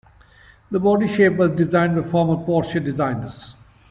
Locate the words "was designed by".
1.37-2.01